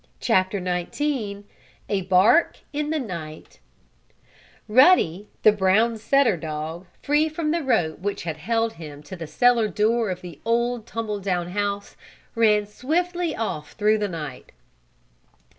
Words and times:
CHAPTER 0.19 0.57
XIX 0.59 1.43
A 1.87 2.01
BARK 2.09 2.57
IN 2.73 2.89
THE 2.89 2.97
NIGHT 2.97 3.59
Ruddy, 4.67 5.27
the 5.43 5.51
brown 5.51 5.95
setter 5.99 6.35
dog, 6.37 6.87
free 7.03 7.29
from 7.29 7.51
the 7.51 7.61
rope 7.61 7.99
which 7.99 8.23
had 8.23 8.37
held 8.37 8.73
him 8.73 9.03
to 9.03 9.15
the 9.15 9.27
cellar 9.27 9.67
door 9.67 10.09
of 10.09 10.21
the 10.21 10.41
old, 10.43 10.87
tumble 10.87 11.19
down 11.19 11.49
house, 11.51 11.95
ran 12.33 12.65
swiftly 12.65 13.35
off 13.35 13.73
through 13.73 13.99
the 13.99 14.09
night. 14.09 14.51